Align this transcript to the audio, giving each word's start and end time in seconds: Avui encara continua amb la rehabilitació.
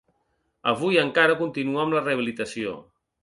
Avui 0.71 0.97
encara 1.01 1.37
continua 1.43 1.83
amb 1.85 1.97
la 1.97 2.03
rehabilitació. 2.07 2.73